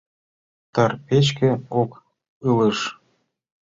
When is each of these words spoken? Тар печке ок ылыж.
Тар 0.73 0.91
печке 1.05 1.49
ок 1.81 1.91
ылыж. 2.49 2.79